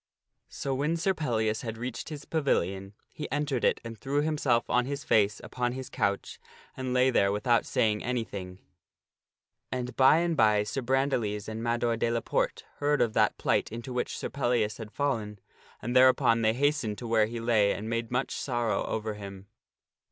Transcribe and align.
So 0.49 0.73
when 0.73 0.97
Sir 0.97 1.13
Pellias 1.13 1.61
had 1.61 1.77
reached 1.77 2.09
his 2.09 2.25
pavilion, 2.25 2.95
he 3.13 3.31
entered 3.31 3.63
it 3.63 3.79
and 3.83 3.95
threw 3.95 4.21
himself 4.23 4.67
on 4.67 4.85
his 4.87 5.03
face 5.03 5.39
upon 5.43 5.73
his 5.73 5.91
couch 5.91 6.39
and 6.75 6.91
lay 6.91 7.11
there 7.11 7.31
without 7.31 7.67
saying 7.67 8.03
anything. 8.03 8.57
23 9.71 9.77
6 9.77 9.77
THE 9.77 9.77
STORY 9.77 9.83
OF 9.83 9.85
SIR 9.85 9.91
PELLIAS 9.91 9.91
And 9.91 9.97
by 9.97 10.17
and 10.17 10.37
by 10.57 10.63
Sir 10.63 10.81
Brandiles 10.81 11.47
and 11.47 11.63
Mador 11.63 11.97
de 11.97 12.09
la 12.09 12.21
Porte 12.21 12.63
heard 12.77 12.99
of 12.99 13.13
that 13.13 13.37
plight 13.37 13.71
into 13.71 13.93
which 13.93 14.17
Sir 14.17 14.29
Pellias 14.31 14.77
had 14.77 14.91
fallen, 14.91 15.37
and 15.83 15.95
thereupon 15.95 16.41
they 16.41 16.53
hastened 16.55 16.97
to 16.97 17.07
where 17.07 17.27
he 17.27 17.39
lay 17.39 17.71
and 17.71 17.87
made 17.87 18.09
much 18.09 18.31
sorrow 18.33 18.83
over 18.85 19.13
him. 19.13 19.45